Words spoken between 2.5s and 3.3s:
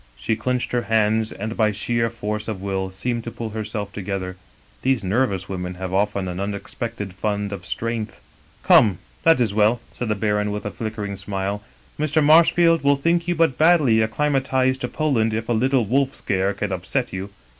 will seemed to